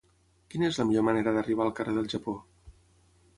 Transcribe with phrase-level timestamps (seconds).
[0.53, 2.35] Quina és la millor manera d'arribar al carrer del Japó?